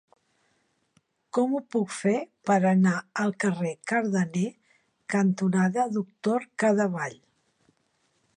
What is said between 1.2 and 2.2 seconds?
Com ho puc fer